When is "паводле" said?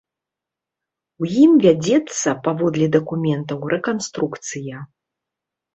2.49-2.87